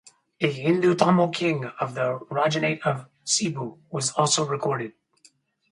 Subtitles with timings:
[0.45, 4.93] A Hindu Tamil King of the Rajahnate of Cebu was also recorded.